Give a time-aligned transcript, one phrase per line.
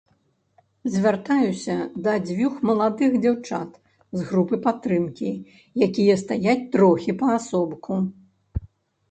[0.93, 1.75] Звяртаюся
[2.07, 3.77] да дзвюх маладых дзяўчат
[4.19, 5.29] з групы падтрымкі,
[5.89, 8.01] якія стаяць трохі паасобку.